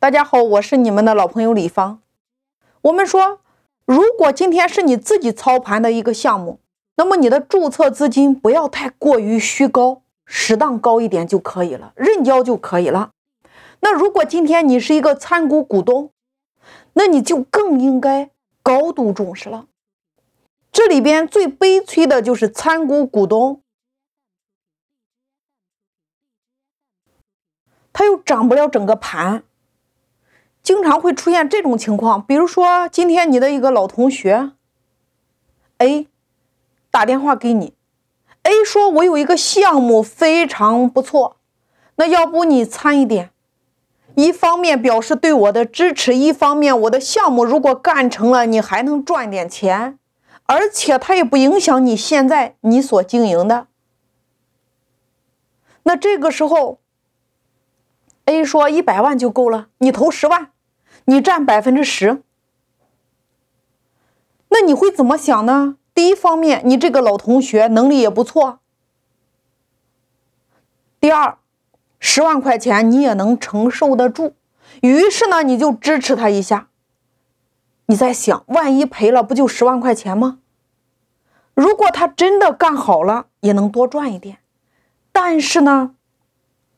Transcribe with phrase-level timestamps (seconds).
[0.00, 2.00] 大家好，我是你们的老朋友李芳。
[2.80, 3.42] 我们说，
[3.84, 6.58] 如果今天是你自己操盘的一个项目，
[6.96, 13.10] 那么你的注册资金不要太过于虚高，适当高一点就可以了，认交就可以了。
[13.80, 16.10] 那如果今天你是一个参股股东，
[16.94, 18.30] 那你就更应该
[18.62, 19.66] 高度重视了。
[20.72, 23.60] 这里边最悲催的就是参股股东，
[27.92, 29.42] 他又涨不了整个盘。
[30.70, 34.52] 经常会出现这种情况，比如说今天你的一个老同学
[35.78, 36.06] A
[36.92, 37.74] 打电话给你
[38.44, 41.38] ，A 说：“我有一个项目非常不错，
[41.96, 43.30] 那要不你参一点？
[44.14, 49.98] 一方面表示对我的支持，一方面我的项目如果干成了，你还能赚点钱，
[50.46, 53.66] 而且它也不影响你现在你所经营的。
[55.82, 56.78] 那这个时候。”
[58.26, 60.49] A 说一百万就够了，你投十万，
[61.10, 62.22] 你占百分之十。
[64.48, 65.76] 那你会怎么想呢？
[65.92, 68.60] 第一方面，你这个老同学能力也不错。
[71.00, 71.36] 第二，
[71.98, 74.34] 十万块钱你也能承受得住，
[74.82, 76.68] 于是呢，你就支持他一下。
[77.86, 80.38] 你在想，万一赔了，不就十万块钱吗？
[81.54, 84.38] 如果他真的干好了，也能多赚一点。
[85.10, 85.96] 但是呢？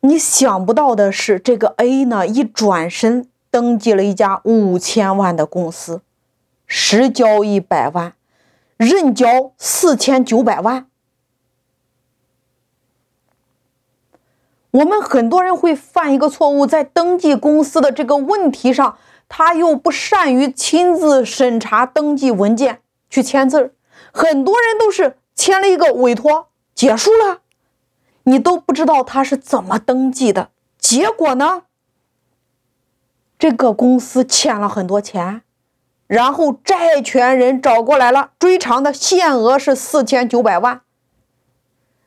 [0.00, 6.02] 你想不到的是，这个 A 呢，一转身登记了一家五千万的公司，
[6.66, 8.12] 实交一百万，
[8.76, 10.86] 认交四千九百万。
[14.72, 23.72] 我们很多人会犯一个错误，在登记公司的这个问题上，他又不善于亲自审查登记文件去签字
[24.12, 27.40] 很多人都是签了一个委托，结束了。
[28.24, 31.62] 你都不知道他是怎么登记的，结果呢？
[33.38, 35.42] 这个公司欠了很多钱，
[36.06, 40.80] 然后债权人找过来了，追偿的限额是四千九百万。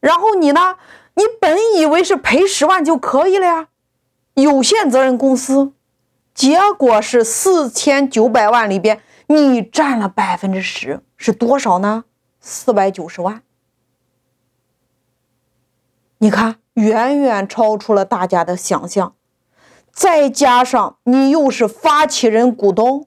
[0.00, 0.76] 然后你呢？
[1.14, 3.68] 你本以为是赔十万就可以了呀，
[4.34, 5.72] 有限责任公司，
[6.32, 12.04] 结果是四千九百万里边你占了百分之十，是多少呢？
[12.40, 13.42] 四百九十万。
[16.18, 19.14] 你看，远远超出了大家的想象，
[19.92, 23.06] 再加上你又是发起人股东，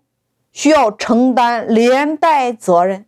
[0.51, 3.05] 需要承担连带责任，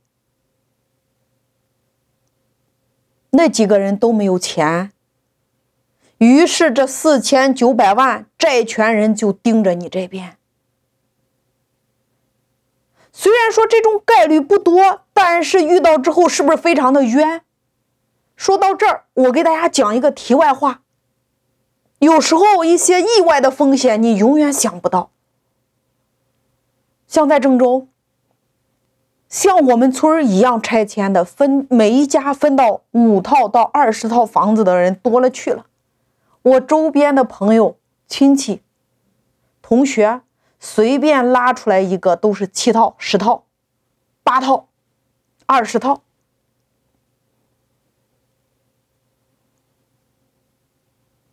[3.32, 4.92] 那几个人都没有钱，
[6.18, 10.38] 于是这四千九百万债权人就盯着你这边。
[13.12, 17.44] 虽然说这种概率不多，但是遇到之后是不是非常的冤？
[18.36, 20.82] 说到这儿，我给大家讲一个题外话。
[22.06, 25.10] 有时候一些意外的风险，你永远想不到。
[27.08, 27.88] 像在郑州，
[29.28, 35.66] 像我们村一样拆迁的，分每一家分到五套到二十套房子的人多了去了。
[36.44, 37.76] 我周边的朋友、
[38.08, 38.62] 亲戚、
[39.64, 40.22] 同学，
[40.60, 43.46] 随便拉出来一个都是七套、十套、
[44.24, 44.68] 八套、
[45.48, 46.04] 二十套。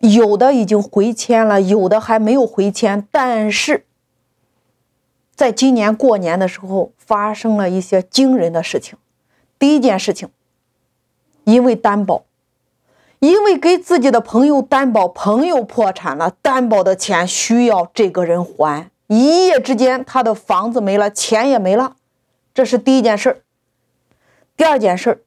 [0.02, 3.06] 有的已经回迁了，有的还没有回迁。
[3.12, 3.86] 但是，
[5.34, 8.98] 在今年过年的时候，发生了一些惊人的事情。
[9.60, 10.28] 第一件事情，
[11.44, 12.24] 因为担保，
[13.20, 18.90] 因为给自己的朋友担保，朋友破产了，担保的钱需要这个人还。
[19.06, 21.94] 一夜之间，他的房子没了，钱也没了。
[22.52, 23.42] 这是第一件事
[24.56, 25.20] 第二件事儿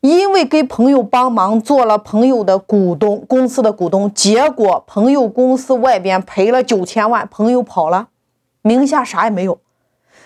[0.00, 8.08] 因为给朋友帮忙做了朋友的股东，公司的股东，结果朋友公司外边赔了九千万，朋友跑了，
[8.62, 9.60] 名下啥也没有。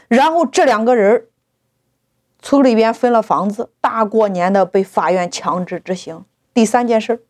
[0.09, 1.27] 然后这两个人
[2.41, 6.25] 村里边分了房子，大过年的被法院强制执行。
[6.53, 7.25] 第三件事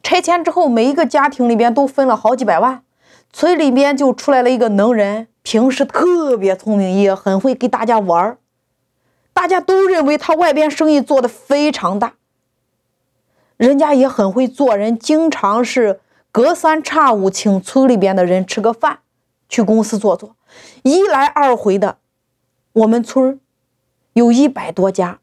[0.00, 2.84] 拆迁之后，每一个家庭里边都分了好几百万，
[3.32, 8.38] 村里边就出来了一个能人，平时特别聪明，也很会给大家玩儿。
[9.34, 12.14] 大家都认为他外边生意做的非常大，
[13.58, 16.00] 人家也很会做人，经常是
[16.30, 19.00] 隔三差五请村里边的人吃个饭，
[19.48, 20.36] 去公司坐坐，
[20.84, 21.98] 一来二回的，
[22.72, 23.38] 我们村
[24.14, 25.18] 有一百多家，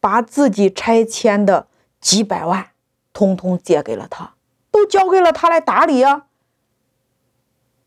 [0.00, 1.68] 把自己拆迁的
[2.00, 2.70] 几百万
[3.12, 4.34] 通通借给了他，
[4.70, 6.26] 都交给了他来打理啊，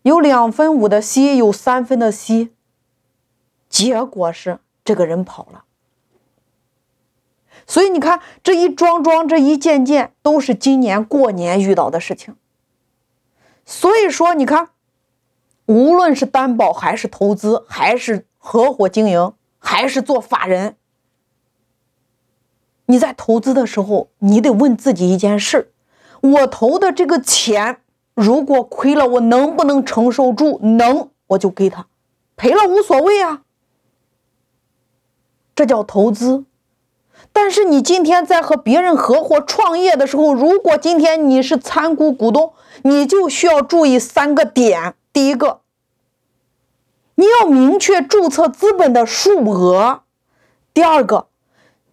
[0.02, 2.54] 有两分五的息，有三分的息，
[3.68, 4.60] 结果是。
[4.90, 5.66] 这个人跑了，
[7.68, 12.36] 所以你看，这一桩桩，这一件件，都是今年过年遇到的事情。
[13.68, 14.70] 所以说，你看，
[15.68, 20.76] 无论是担保还是投资，还是合伙经营，还是做法人，
[22.88, 25.72] 你在投资的时候，你得问自己一件事：
[26.22, 27.82] 我投的这个钱，
[28.16, 30.58] 如果亏了，我能不能承受住？
[30.64, 31.84] 能，我就给他；
[32.36, 33.44] 赔了无所谓啊。
[35.60, 36.46] 这叫投资。
[37.34, 42.54] 但是你今天在和别人合伙创业的时候，如果今天你是参股股东，
[42.84, 44.94] 你就需要注意三个点。
[45.12, 45.60] 第一个，
[47.16, 50.04] 你要明确注册资本的数额；
[50.74, 51.28] 第二个，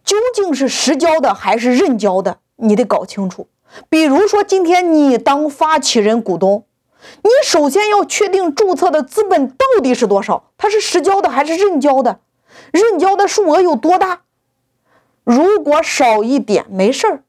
[0.04, 3.48] 究竟是实交的还是认交的，你得搞清楚。
[3.88, 6.64] 比如说，今天你当发起人股东，
[7.24, 12.20] 你首先要确定注册的资本到底是多少，它是实交的还是认交的，
[12.72, 14.22] 认交的数额有多大。
[15.24, 17.24] 如果少一点没事儿，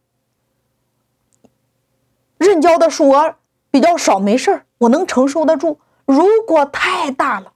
[2.38, 3.36] 认交的数额
[3.72, 5.80] 比较少没事儿，我能承受得住。
[6.06, 7.54] 如果太大了，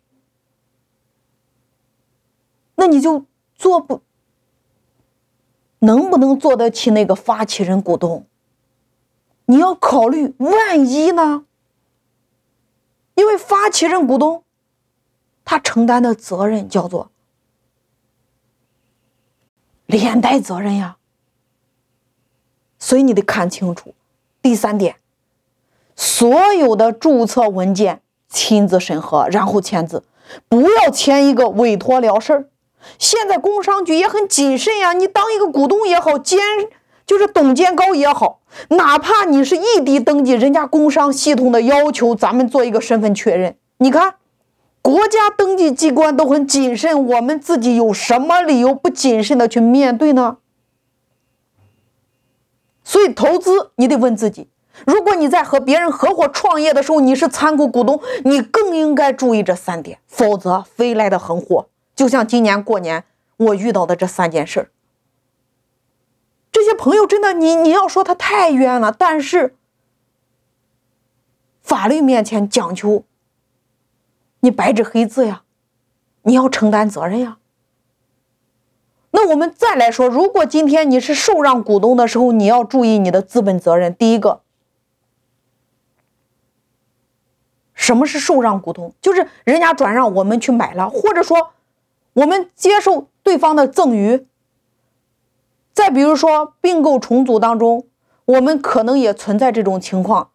[2.75, 4.01] 那你就做不，
[5.79, 8.25] 能不能做得起那个发起人股东？
[9.45, 11.45] 你要考虑万一呢？
[13.13, 14.43] 因为发起人股东，
[15.45, 17.10] 他承担的责任叫做。
[19.97, 20.95] 连带责任呀，
[22.79, 23.93] 所以你得看清楚。
[24.41, 24.95] 第三点，
[25.95, 30.03] 所有的注册文件亲自审核，然后签字，
[30.47, 32.45] 不要签一个委托了事儿。
[32.97, 36.39] 现在工商局也很谨慎呀，你当一个股东也好，监
[37.05, 38.39] 就是董监高也好，
[38.69, 44.15] 哪怕你是异地登记，人家工商系统的要求，咱们做一个身份确认，你看。
[44.81, 50.37] 国家登记机关都很谨慎，我们自己有什么理由不谨慎的去面对呢？
[52.83, 54.49] 所以投资你得问自己：
[54.85, 63.05] 如果你在和别人合伙创业的时候，你是参股股东，你更应该注意这三点，否则飞来的横祸，就像今年过年
[63.37, 64.71] 我遇到的这三件事
[66.51, 69.55] 这些朋友真的，你你要说他太冤了，但是
[71.61, 73.05] 法律面前讲究。
[74.41, 75.43] 你白纸黑字呀，
[76.23, 77.37] 你要承担责任呀。
[79.11, 83.93] 那我们再来说，如果今天你是受让股东的时候，你要注意你的资本责任。
[83.93, 84.41] 第一个，
[87.73, 88.93] 什么是受让股东？
[88.99, 91.51] 就是人家转让，我们去买了，或者说
[92.13, 94.25] 我们接受对方的赠与。
[95.73, 97.85] 再比如说并购重组当中，
[98.25, 100.30] 我们可能也存在这种情况。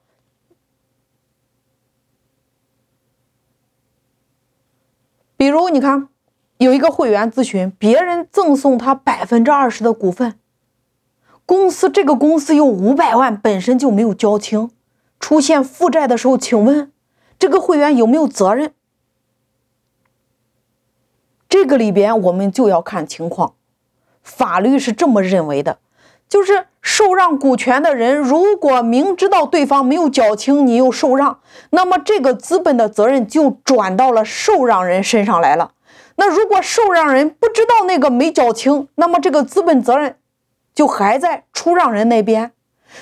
[5.37, 6.09] 比如你看，
[6.59, 10.39] 有一个会员咨询，别人赠送他百分之二十的股份，
[11.45, 14.71] 公司这个公司有五百万，本身就没有交清，
[15.21, 16.91] 出现负债的时候，请问
[17.39, 18.73] 这个会员有没有责任？
[21.49, 23.55] 这个里边我们就要看情况，
[24.23, 25.79] 法律是这么认为的。
[26.29, 31.39] 就是受让股权的人，如果明知道对方没有缴清，你又受让，
[31.71, 35.73] 那么这个资本的责任就转到了受让人身上来了。
[36.17, 40.17] 那如果受让人不知道那个没缴清，那么这个资本责任
[40.75, 42.53] 就还在出让人那边。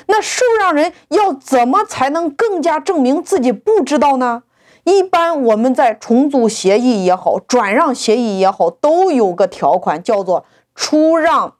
[0.06, 4.43] 那受让人要怎么才能更加证明自己不知道呢？
[4.85, 11.54] 一般我们在重组协议也好，转让协议也好，都有个条款叫做出让。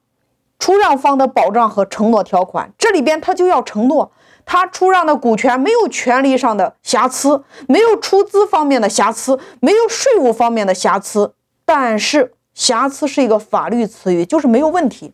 [0.57, 4.11] 出让方的保障和承诺条款，这里边他就要承诺，
[4.45, 11.33] 他出让的股权没有权利上的瑕疵，没有出资方面的瑕疵，没有税务方面的瑕疵。
[11.65, 15.13] 但是瑕疵是一个法律词语，就是没有问题。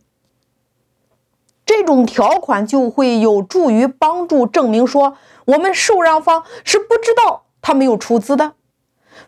[1.66, 8.54] 这种条款就会有助于帮助证明说，我们受让方是不知道他没有出资的。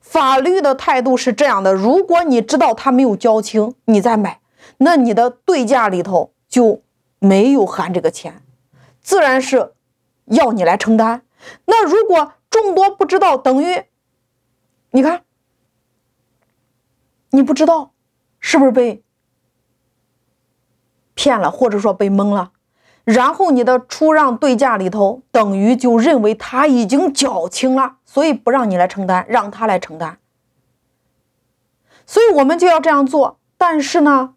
[0.01, 4.39] 法律的态度是这样的：如果你知道他没有交清，你再买。
[4.83, 6.81] 那你的对价里头就
[7.19, 8.41] 没有含这个钱，
[9.01, 9.73] 自然是
[10.25, 11.23] 要你来承担。
[11.65, 13.85] 那如果众多不知道，等于
[14.91, 15.23] 你看，
[17.31, 17.91] 你不知道
[18.39, 19.01] 是不是被
[21.13, 22.51] 骗了，或者说被蒙了？
[23.05, 30.19] 然后你的出让对价里头等于就认为他已经缴清了，所以不让你来承担，让他来承担。
[32.05, 33.39] 所以我们就要这样做。
[33.57, 34.32] 但是呢？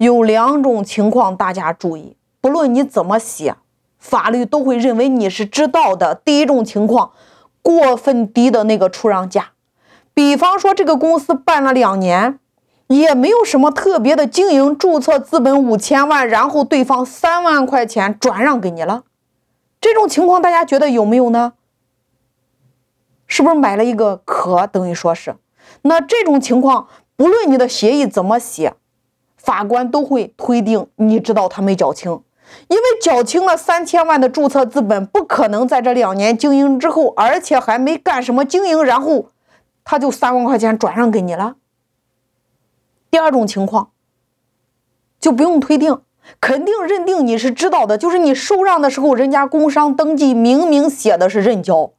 [0.00, 3.56] 有两种情况，大家注意，不论你怎么写，
[3.98, 6.14] 法律都会认为你是知道的。
[6.24, 7.10] 第一种情况，
[7.60, 9.50] 过分低的那个出让价，
[10.14, 12.38] 比方说这个公司办了两年，
[12.86, 19.02] 也没有什么特别的经营，注册资本五千万，然后对方三万块钱转让给你了，
[19.82, 21.52] 这种情况大家觉得有没有呢？
[23.26, 24.66] 是不是买了一个壳？
[24.66, 25.36] 等于说是，
[25.82, 28.72] 那这种情况，不论你的协议怎么写，
[29.42, 32.20] 法官都会推定你知道他没缴清，
[32.68, 39.30] 因为缴清了三千万的注册资本，不可能在这两年经营之后，而且还没干什么经营，然后
[39.82, 41.56] 他就三万块钱转让给你了。
[43.10, 43.90] 第二种情况，
[45.18, 46.00] 就不用推定。
[46.40, 51.90] 肯定认定你是知道的，就是你受让的时候，人家工商登记明明写的是认交，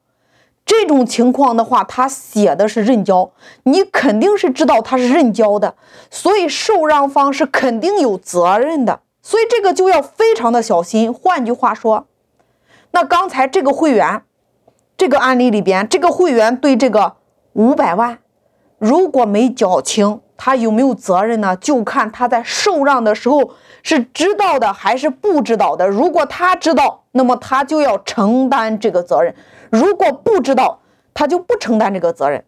[0.71, 3.29] 这种情况的话，他写的是认交，
[3.63, 5.75] 你肯定是知道他是认交的，
[6.09, 11.13] 所以受让方是肯定有责任的，所以这个就要非常的小心。
[11.13, 12.07] 换句话说，
[12.91, 14.21] 那刚才这个会员，
[14.95, 17.17] 这个案例里边，这个会员对这个
[17.51, 18.19] 五百万，
[18.77, 20.21] 如果没缴清。
[20.43, 21.55] 他有没有责任呢？
[21.57, 23.51] 就看他在受让的时候
[23.83, 25.87] 是知道的还是不知道的。
[25.87, 29.31] 如果他知道，那么他就要承担这个责任；
[29.71, 30.81] 如果不知道，
[31.13, 32.43] 他就不承担这个责任。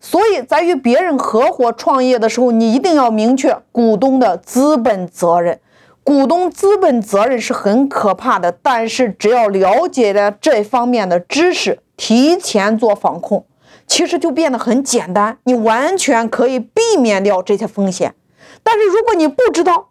[0.00, 5.60] 所以在与别人合伙创业的时候，你一定要明确股东的资本责任。
[6.02, 13.44] 股东资本责任是很可怕的，但是只要了解了这方面的知识，提前做防控。
[13.86, 18.14] 其实就变得很简单，你完全可以避免掉这些风险。
[18.62, 19.90] 但是如果你不知道，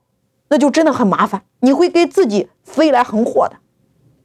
[0.49, 3.57] 那就真的很麻烦，你会给自己飞来横祸的。